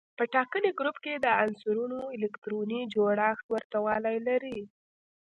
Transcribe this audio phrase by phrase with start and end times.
[0.17, 4.59] په ټاکلي ګروپ کې د عنصرونو الکتروني جوړښت ورته والی لري.